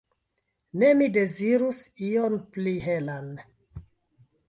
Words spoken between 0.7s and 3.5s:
Ne, mi dezirus ion pli helan.